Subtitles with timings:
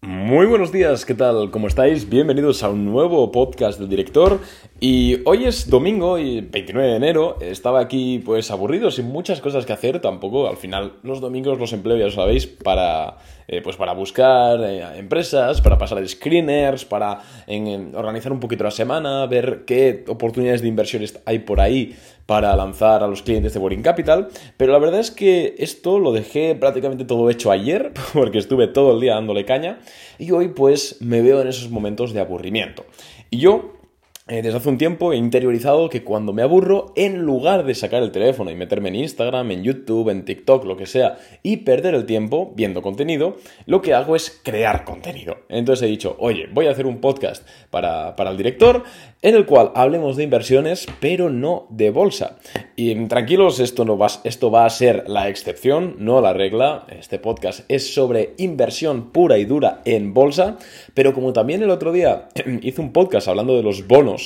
[0.00, 1.50] Muy buenos días, ¿qué tal?
[1.50, 2.08] ¿Cómo estáis?
[2.08, 4.38] Bienvenidos a un nuevo podcast del director.
[4.78, 7.36] Y hoy es domingo y 29 de enero.
[7.40, 10.00] Estaba aquí pues aburrido, sin muchas cosas que hacer.
[10.00, 13.16] Tampoco, al final, los domingos los empleo, ya lo sabéis, para,
[13.48, 17.20] eh, pues para buscar eh, empresas, para pasar screeners, para
[17.94, 21.96] organizar un poquito la semana, ver qué oportunidades de inversiones hay por ahí
[22.28, 24.28] para lanzar a los clientes de Boring Capital.
[24.58, 28.92] Pero la verdad es que esto lo dejé prácticamente todo hecho ayer, porque estuve todo
[28.92, 29.78] el día dándole caña.
[30.18, 32.84] Y hoy pues me veo en esos momentos de aburrimiento.
[33.30, 33.77] Y yo
[34.28, 38.02] eh, desde hace un tiempo he interiorizado que cuando me aburro, en lugar de sacar
[38.02, 41.94] el teléfono y meterme en Instagram, en YouTube, en TikTok, lo que sea, y perder
[41.94, 45.38] el tiempo viendo contenido, lo que hago es crear contenido.
[45.48, 48.84] Entonces he dicho, oye, voy a hacer un podcast para, para el director
[49.20, 52.38] en el cual hablemos de inversiones, pero no de bolsa.
[52.76, 56.86] Y tranquilos, esto, no va, esto va a ser la excepción, no la regla.
[56.88, 60.58] Este podcast es sobre inversión pura y dura en bolsa,
[60.94, 62.28] pero como también el otro día
[62.62, 64.17] hice un podcast hablando de los bonos,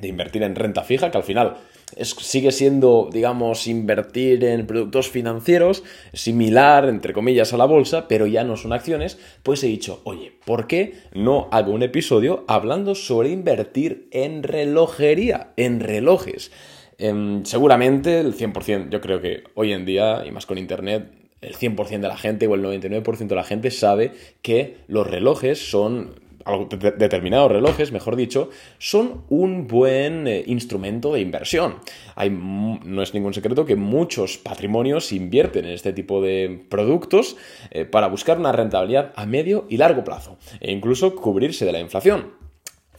[0.00, 1.56] de invertir en renta fija, que al final
[2.02, 5.82] sigue siendo, digamos, invertir en productos financieros,
[6.12, 10.32] similar, entre comillas, a la bolsa, pero ya no son acciones, pues he dicho, oye,
[10.44, 16.52] ¿por qué no hago un episodio hablando sobre invertir en relojería, en relojes?
[16.98, 21.10] Em, seguramente el 100%, yo creo que hoy en día, y más con Internet,
[21.40, 25.70] el 100% de la gente o el 99% de la gente sabe que los relojes
[25.70, 26.14] son
[26.98, 31.76] determinados relojes, mejor dicho, son un buen eh, instrumento de inversión.
[32.30, 37.36] No es ningún secreto que muchos patrimonios invierten en este tipo de productos
[37.70, 41.80] eh, para buscar una rentabilidad a medio y largo plazo e incluso cubrirse de la
[41.80, 42.32] inflación.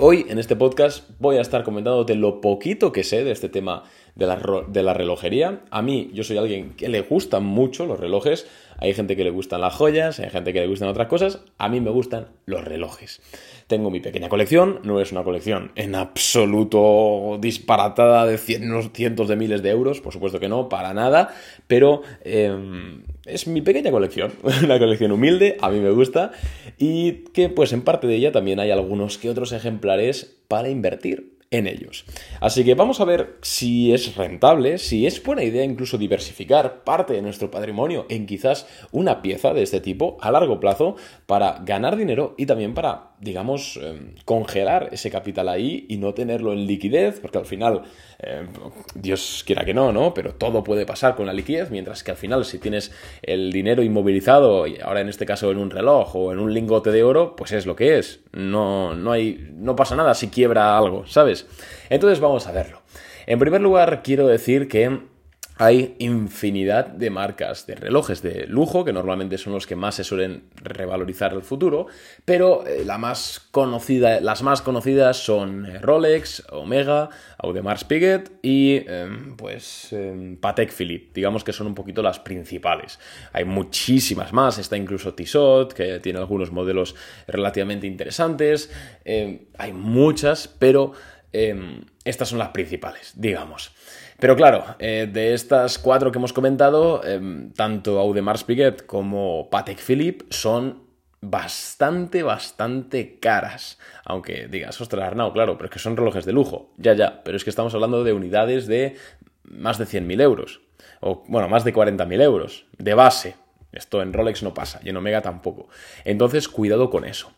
[0.03, 3.84] Hoy en este podcast voy a estar comentándote lo poquito que sé de este tema
[4.16, 5.62] de la, de la, relojería.
[5.72, 8.48] A mí, yo soy alguien que le gustan mucho los relojes.
[8.78, 11.40] Hay gente que le gustan las joyas, hay gente que le gustan otras cosas.
[11.58, 13.22] A mí me gustan los relojes.
[13.68, 19.62] Tengo mi pequeña colección, no es una colección en absoluto disparatada de cientos de miles
[19.62, 21.34] de euros, por supuesto que no, para nada,
[21.68, 26.31] pero em, es mi pequeña colección, una colección humilde, a mí me gusta,
[26.78, 31.41] y que pues en parte de ella también hay algunos que otros ejemplares para invertir
[31.51, 32.06] en ellos.
[32.39, 37.13] Así que vamos a ver si es rentable, si es buena idea incluso diversificar parte
[37.13, 40.95] de nuestro patrimonio en quizás una pieza de este tipo a largo plazo
[41.25, 46.54] para ganar dinero y también para, digamos, em, congelar ese capital ahí y no tenerlo
[46.54, 47.84] en liquidez, porque al final,
[48.20, 48.48] em,
[48.96, 50.14] Dios quiera que no, ¿no?
[50.14, 53.84] Pero todo puede pasar con la liquidez, mientras que al final si tienes el dinero
[53.84, 57.36] inmovilizado, y ahora en este caso en un reloj o en un lingote de oro,
[57.36, 58.22] pues es lo que es.
[58.34, 61.48] No, no, hay, no pasa nada si quiebra algo, ¿sabes?
[61.90, 62.81] Entonces vamos a verlo.
[63.28, 65.11] En primer lugar, quiero decir que
[65.57, 70.03] hay infinidad de marcas de relojes de lujo, que normalmente son los que más se
[70.03, 71.88] suelen revalorizar el futuro,
[72.25, 80.38] pero eh, las más conocidas son eh, Rolex, Omega, Audemars Piguet y em, pues em,
[80.38, 83.00] Patek Philippe, digamos que son un poquito las principales.
[83.33, 86.95] Hay muchísimas más, está incluso Tissot, que tiene algunos modelos
[87.28, 88.72] relativamente interesantes,
[89.06, 90.94] em, hay muchas, pero
[91.34, 93.72] Em, estas son las principales, digamos.
[94.19, 99.80] Pero claro, eh, de estas cuatro que hemos comentado, em, tanto Audemars Piguet como Patek
[99.80, 100.84] Philippe son
[101.22, 103.80] bastante, bastante caras.
[104.03, 106.72] Aunque digas, ostras, Arnau, claro, pero es que son relojes de lujo.
[106.78, 108.98] Ya, ya, pero es que estamos hablando de unidades de
[109.44, 110.62] más de 100.000 euros.
[111.00, 113.36] O, bueno, más de 40.000 euros de base.
[113.72, 115.69] Esto en Rolex no pasa y en Omega tampoco.
[116.03, 117.31] Entonces, cuidado con eso.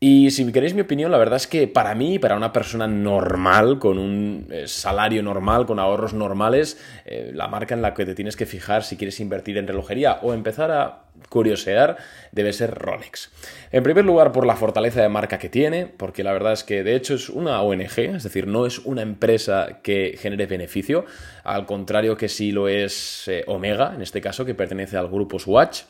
[0.00, 3.80] Y si queréis mi opinión, la verdad es que para mí, para una persona normal,
[3.80, 8.14] con un eh, salario normal, con ahorros normales, eh, la marca en la que te
[8.14, 11.96] tienes que fijar si quieres invertir en relojería o empezar a curiosear
[12.30, 13.32] debe ser Rolex.
[13.72, 16.84] En primer lugar, por la fortaleza de marca que tiene, porque la verdad es que
[16.84, 21.06] de hecho es una ONG, es decir, no es una empresa que genere beneficio,
[21.42, 25.40] al contrario que sí lo es eh, Omega, en este caso, que pertenece al grupo
[25.40, 25.82] Swatch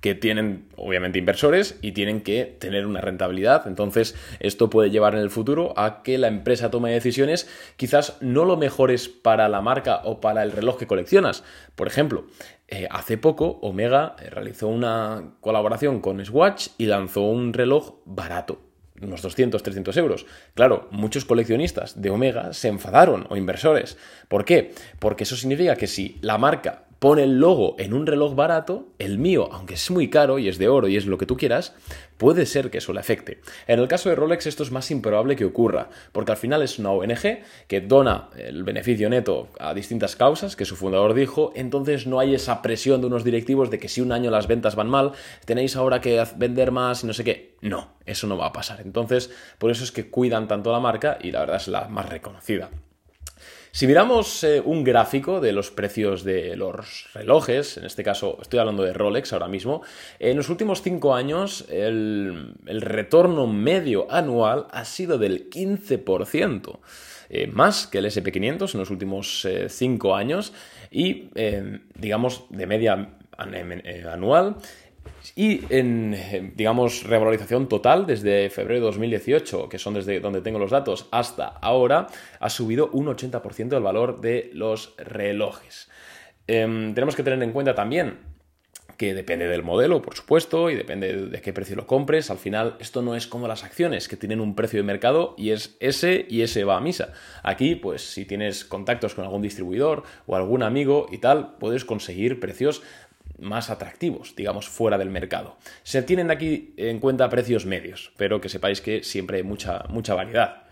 [0.00, 3.66] que tienen obviamente inversores y tienen que tener una rentabilidad.
[3.66, 8.44] Entonces, esto puede llevar en el futuro a que la empresa tome decisiones quizás no
[8.44, 11.44] lo mejores para la marca o para el reloj que coleccionas.
[11.76, 12.26] Por ejemplo,
[12.68, 18.60] eh, hace poco Omega eh, realizó una colaboración con Swatch y lanzó un reloj barato
[19.02, 20.26] unos 200, 300 euros.
[20.52, 23.96] Claro, muchos coleccionistas de Omega se enfadaron o inversores.
[24.28, 24.74] ¿Por qué?
[24.98, 29.18] Porque eso significa que si la marca pone el logo en un reloj barato, el
[29.18, 31.74] mío, aunque es muy caro y es de oro y es lo que tú quieras,
[32.18, 33.40] puede ser que eso le afecte.
[33.66, 36.78] En el caso de Rolex esto es más improbable que ocurra, porque al final es
[36.78, 42.06] una ONG que dona el beneficio neto a distintas causas, que su fundador dijo, entonces
[42.06, 44.90] no hay esa presión de unos directivos de que si un año las ventas van
[44.90, 45.12] mal,
[45.46, 47.56] tenéis ahora que vender más y no sé qué.
[47.62, 48.82] No, eso no va a pasar.
[48.82, 52.10] Entonces, por eso es que cuidan tanto la marca y la verdad es la más
[52.10, 52.68] reconocida.
[53.72, 58.58] Si miramos eh, un gráfico de los precios de los relojes, en este caso estoy
[58.58, 59.82] hablando de Rolex ahora mismo,
[60.18, 66.78] en los últimos 5 años el, retorno medio anual ha sido del 15%.
[67.32, 70.52] Eh, más que el SP500 en los últimos 5 eh, años
[70.90, 71.30] y,
[71.94, 74.56] digamos, de media anual
[75.36, 80.70] y en, digamos, revalorización total desde febrero de 2018, que son desde donde tengo los
[80.70, 82.06] datos, hasta ahora,
[82.38, 85.90] ha subido un 80% el valor de los relojes.
[86.46, 88.30] Em, tenemos que tener en cuenta también
[89.00, 92.30] que depende del modelo, por supuesto, y depende de qué precio lo compres.
[92.30, 95.52] Al final, esto no es como las acciones, que tienen un precio de mercado y
[95.52, 97.14] es ese y ese va a misa.
[97.42, 102.40] Aquí, pues, si tienes contactos con algún distribuidor o algún amigo y tal, puedes conseguir
[102.40, 102.82] precios
[103.40, 105.56] más atractivos, digamos, fuera del mercado.
[105.82, 110.14] Se tienen aquí en cuenta precios medios, pero que sepáis que siempre hay mucha, mucha
[110.14, 110.64] variedad.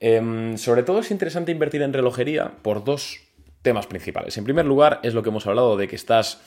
[0.00, 3.20] Em, sobre todo es interesante invertir en relojería por dos
[3.62, 4.36] temas principales.
[4.38, 6.40] En primer lugar, es lo que hemos hablado de que estás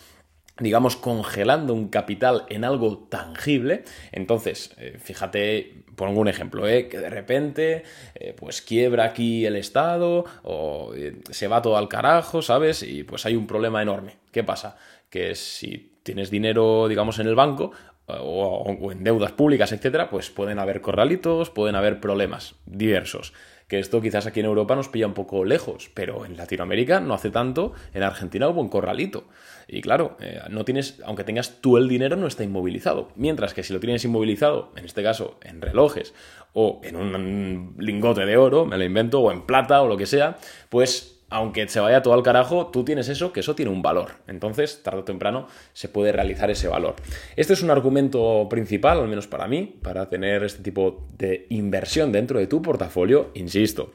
[0.59, 3.83] digamos, congelando un capital en algo tangible.
[4.12, 6.88] Entonces, eh, fíjate, pongo un ejemplo, ¿eh?
[6.88, 7.83] que de repente,
[8.15, 10.94] eh, pues quiebra aquí el Estado o
[11.30, 12.83] se va todo al carajo, ¿sabes?
[12.83, 14.18] Y pues hay un problema enorme.
[14.31, 14.77] ¿Qué pasa?
[15.11, 17.71] Que si tienes dinero, digamos, en el banco
[18.07, 23.33] o, en deudas públicas, etcétera, pues pueden haber corralitos, pueden haber problemas diversos.
[23.67, 27.13] Que esto quizás aquí en Europa nos pilla un poco lejos, pero en Latinoamérica no
[27.13, 29.27] hace tanto, en Argentina hubo un corralito.
[29.67, 33.11] Y claro, eh, no tienes, aunque tengas tú el dinero, no está inmovilizado.
[33.15, 36.13] Mientras que si lo tienes inmovilizado, en este caso en relojes
[36.51, 40.05] o en un lingote de oro, me lo invento, o en plata o lo que
[40.05, 40.37] sea,
[40.67, 44.11] pues aunque se vaya todo al carajo, tú tienes eso, que eso tiene un valor.
[44.27, 46.95] Entonces, tarde o temprano, se puede realizar ese valor.
[47.37, 52.11] Este es un argumento principal, al menos para mí, para tener este tipo de inversión
[52.11, 53.93] dentro de tu portafolio, insisto,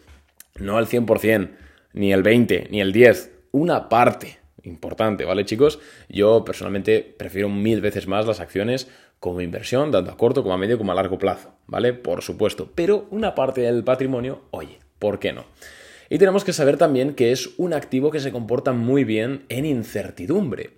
[0.59, 1.51] no el 100%,
[1.93, 5.79] ni el 20%, ni el 10%, una parte importante, ¿vale chicos?
[6.09, 8.89] Yo personalmente prefiero mil veces más las acciones
[9.21, 11.93] como inversión, tanto a corto como a medio como a largo plazo, ¿vale?
[11.93, 15.45] Por supuesto, pero una parte del patrimonio, oye, ¿por qué no?
[16.09, 19.65] Y tenemos que saber también que es un activo que se comporta muy bien en
[19.65, 20.71] incertidumbre.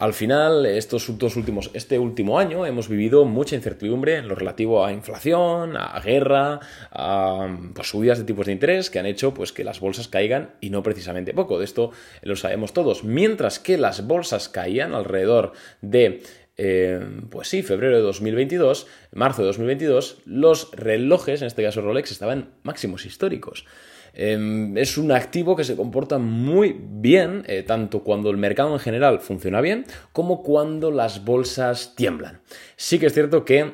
[0.00, 4.92] Al final, estos últimos, este último año hemos vivido mucha incertidumbre en lo relativo a
[4.92, 6.58] inflación, a guerra,
[6.90, 10.54] a pues, subidas de tipos de interés que han hecho pues, que las bolsas caigan
[10.62, 11.58] y no precisamente poco.
[11.58, 11.90] De esto
[12.22, 13.04] lo sabemos todos.
[13.04, 15.52] Mientras que las bolsas caían alrededor
[15.82, 16.22] de
[16.56, 17.00] eh,
[17.30, 22.54] pues sí, febrero de 2022, marzo de 2022, los relojes, en este caso Rolex, estaban
[22.62, 23.64] máximos históricos.
[24.12, 28.80] Em, es un activo que se comporta muy bien, eh, tanto cuando el mercado en
[28.80, 32.40] general funciona bien, como cuando las bolsas tiemblan.
[32.76, 33.72] Sí que es cierto que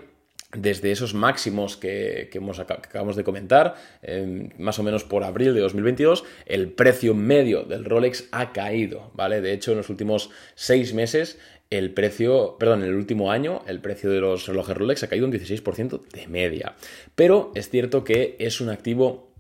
[0.53, 2.31] desde esos máximos que,
[2.69, 7.85] acabamos de comentar, em, más o menos por abril de 2022, el precio medio del
[7.85, 9.41] Rolex ha caído, ¿vale?
[9.41, 11.39] De hecho, en los últimos seis meses,
[11.71, 15.27] el precio, perdón, en el último año, el precio de los relojes Rolex ha caído
[15.27, 16.75] un 16% de media.
[17.15, 19.33] Pero es cierto que es un activo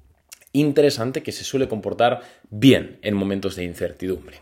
[0.52, 4.38] interesante que se suele comportar bien en momentos de incertidumbre.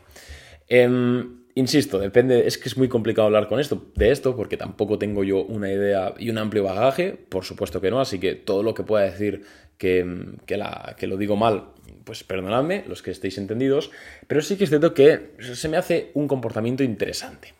[0.68, 4.98] Em, insisto, depende, es que es muy complicado hablar con esto, de esto, porque tampoco
[4.98, 8.62] tengo yo una idea y un amplio bagaje, por supuesto que no, así que todo
[8.62, 9.44] lo que pueda decir
[9.78, 10.06] que,
[10.46, 11.68] que lo digo mal,
[12.04, 13.90] pues perdonadme, los que estéis entendidos,
[14.26, 17.54] pero sí que es cierto que se me hace un comportamiento interesante.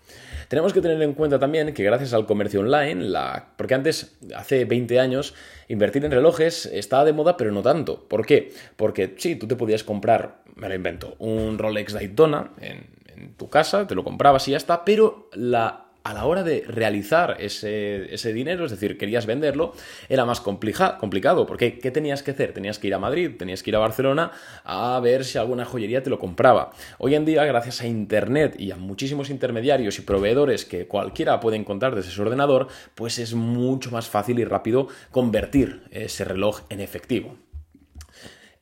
[0.49, 3.55] Tenemos que tener en cuenta también que gracias al comercio online, la...
[3.57, 5.35] porque antes, hace 20 años,
[5.69, 8.07] invertir en relojes estaba de moda, pero no tanto.
[8.07, 8.53] ¿Por qué?
[8.77, 12.87] Porque sí, tú te podías comprar, me lo invento, un Rolex Daytona en,
[13.17, 16.65] en tu casa, te lo comprabas y ya está, pero la a la hora de
[16.69, 19.73] realizar ese, dinero, es decir, querías venderlo,
[20.11, 21.47] era más complicado.
[21.47, 22.53] Porque ¿qué tenías que hacer?
[22.53, 24.31] Tenías que ir a Madrid, tenías que ir a Barcelona
[24.65, 26.73] a ver si alguna joyería te lo compraba.
[26.99, 31.57] Hoy en día, gracias a Internet y a muchísimos intermediarios y proveedores que cualquiera puede
[31.57, 36.81] encontrar desde su ordenador, pues es mucho más fácil y rápido convertir ese reloj en
[36.81, 37.44] efectivo.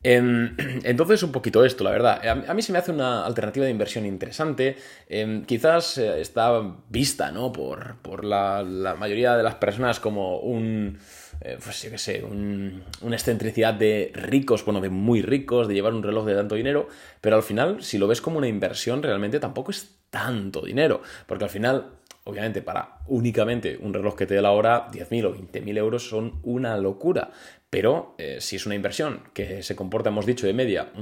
[0.02, 2.44] Em, entonces, un poquito esto, la verdad.
[2.48, 4.76] A mí se me hace una alternativa de inversión interesante.
[5.08, 6.52] Em, quizás eh, está
[6.88, 7.52] vista, ¿no?
[7.52, 8.64] Por, por la,
[8.98, 10.98] mayoría de las personas como un.
[11.40, 15.92] Eh, pues yo qué sé, una excentricidad de ricos, bueno, de muy ricos, de llevar
[15.92, 16.88] un reloj de tanto dinero,
[17.20, 21.44] pero al final, si lo ves como una inversión, realmente tampoco es tanto dinero, porque
[21.44, 21.86] al final
[22.24, 26.40] Obviamente, para únicamente un reloj que te dé la hora, 10.000 o 20.000 euros son
[26.44, 27.30] una locura.
[27.68, 30.92] Pero eh, si es una inversión que se comporta, hemos dicho, de media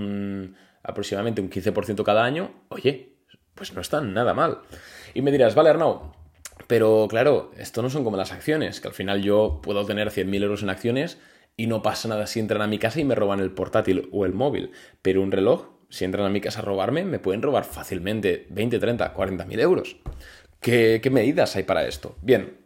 [0.83, 3.17] aproximadamente un 15% cada año, oye,
[3.55, 4.61] pues no está nada mal.
[5.13, 6.13] Y me dirás, vale, Arnau,
[6.67, 10.43] pero claro, esto no son como las acciones, que al final yo puedo tener 100.000
[10.43, 11.19] euros en acciones
[11.57, 14.25] y no pasa nada si entran a mi casa y me roban el portátil o
[14.25, 14.71] el móvil.
[15.03, 18.79] Pero un reloj, si entran a mi casa a robarme, me pueden robar fácilmente 20,
[18.79, 19.97] 30, 40.000 euros.
[20.61, 22.17] ¿Qué, medidas hay para esto?
[22.21, 22.59] Bien,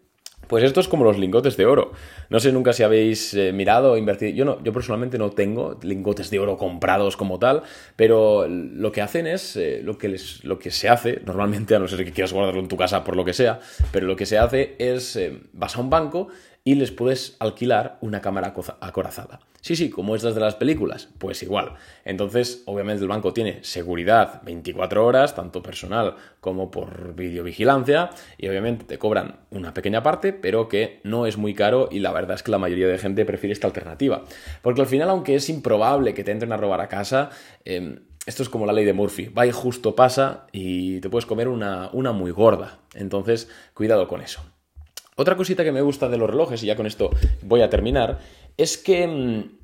[0.48, 1.92] pues esto es como los lingotes de oro.
[2.28, 4.32] No sé nunca si habéis eh, mirado o invertido.
[4.32, 7.62] Yo, no, yo personalmente no tengo lingotes de oro comprados como tal,
[7.94, 11.78] pero lo que hacen es eh, lo, que les, lo que se hace, normalmente, a
[11.78, 13.60] no ser que quieras guardarlo en tu casa por lo que sea,
[13.92, 16.28] pero lo que se hace es eh, vas a un banco
[16.64, 19.40] y les puedes alquilar una cámara acorazada.
[19.60, 21.74] Sí, sí, como estas de las películas, pues igual.
[22.04, 28.84] Entonces, obviamente el banco tiene seguridad 24 horas, tanto personal como por videovigilancia, y obviamente
[28.84, 32.42] te cobran una pequeña parte, pero que no es muy caro y la verdad es
[32.42, 34.24] que la mayoría de gente prefiere esta alternativa.
[34.60, 37.30] Porque al final, aunque es improbable que te entren a robar a casa,
[37.64, 41.26] em, esto es como la ley de Murphy, va y justo pasa y te puedes
[41.26, 42.80] comer una, una muy gorda.
[42.94, 44.42] Entonces, cuidado con eso.
[45.16, 47.10] Otra cosita que me gusta de los relojes, y ya con esto
[47.42, 48.18] voy a terminar,
[48.56, 49.58] es que, mm,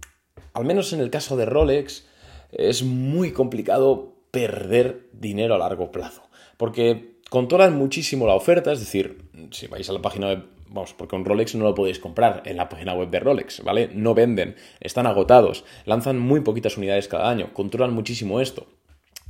[0.55, 2.07] al menos en el caso de Rolex,
[2.53, 6.23] es muy complicado perder dinero a largo plazo.
[6.57, 11.17] Porque controlan muchísimo la oferta, es decir, si vais a la página web, vamos, porque
[11.17, 13.91] un Rolex no lo podéis comprar en la página web de Rolex, ¿vale?
[13.93, 18.67] No venden, están agotados, lanzan muy poquitas unidades cada año, controlan muchísimo esto.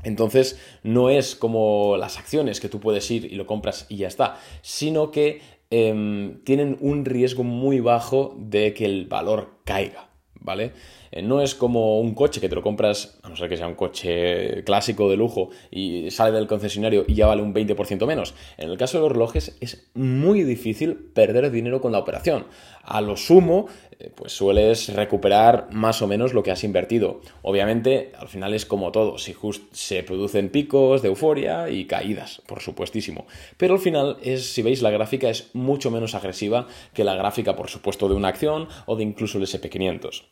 [0.03, 4.09] Entonces, no es como las acciones que tú puedes ir y lo compras y ya
[4.09, 10.10] está, sino que Em, tienen un riesgo muy bajo de que el valor caiga,
[10.41, 10.73] ¿vale?
[11.13, 13.67] Eh, no es como un coche que te lo compras, a no ser que sea
[13.67, 18.35] un coche clásico de lujo y sale del concesionario y ya vale un 20% menos.
[18.57, 22.47] En el caso de los relojes es muy difícil perder dinero con la operación.
[22.83, 23.67] A lo sumo,
[23.99, 27.21] eh, pues sueles recuperar más o menos lo que has invertido.
[27.43, 29.35] Obviamente, al final es como todo, si
[29.73, 33.27] se producen picos de euforia y caídas, por supuestísimo.
[33.57, 37.57] Pero al final es, si veis la gráfica, es mucho menos agresiva que la gráfica,
[37.57, 40.25] por supuesto, de una acción o de incluso el SP500.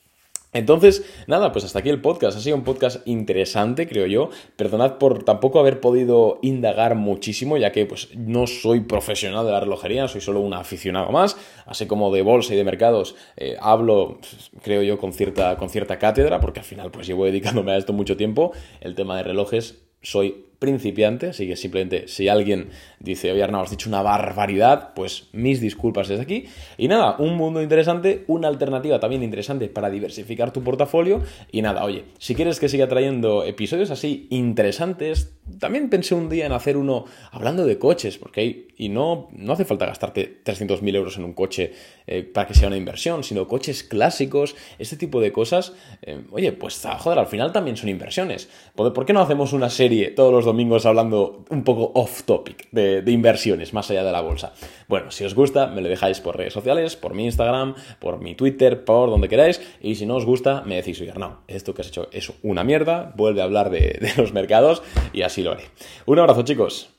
[0.53, 2.39] Entonces, nada, pues hasta aquí el podcast.
[2.39, 4.31] Ha sido un podcast interesante, creo yo.
[4.57, 9.61] Perdonad por tampoco haber podido indagar muchísimo, ya que pues no soy profesional de la
[9.61, 11.37] relojería, soy solo un aficionado más.
[11.67, 14.19] Así como de bolsa y de mercados eh, hablo,
[14.63, 17.93] creo yo, con cierta, con cierta cátedra, porque al final pues llevo dedicándome a esto
[17.93, 18.53] mucho tiempo.
[18.81, 23.71] El tema de relojes soy principiante, así que simplemente si alguien dice, oye Arnau, has
[23.71, 26.47] dicho una barbaridad, pues mis disculpas desde aquí.
[26.77, 31.23] Y nada, un mundo interesante, una alternativa también interesante para diversificar tu portafolio.
[31.53, 36.47] Y nada, oye, si quieres que siga trayendo episodios así interesantes, también pensé un día
[36.47, 41.17] en hacer uno hablando de coches, porque y no, no hace falta gastarte 300.000 euros
[41.17, 41.73] en un coche
[42.07, 45.73] eh, para que sea una inversión, sino coches clásicos, este tipo de cosas.
[46.03, 48.49] Eh, oye, pues joder, al final también son inversiones.
[48.77, 53.05] ¿Por qué no hacemos una serie todos los domingos hablando un poco off topic de,
[53.07, 54.55] inversiones, más allá de la bolsa.
[54.89, 58.35] Bueno, si os gusta, me lo dejáis por redes sociales, por mi Instagram, por mi
[58.35, 59.61] Twitter, por donde queráis.
[59.83, 62.65] Y si no os gusta, me decís, oye, no, esto que has hecho es una
[62.65, 65.65] mierda, vuelve a hablar de, de los mercados y así lo haré.
[66.07, 66.98] Un abrazo, chicos.